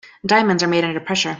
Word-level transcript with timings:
Diamonds 0.25 0.63
are 0.63 0.67
made 0.67 0.83
under 0.83 0.99
pressure. 0.99 1.29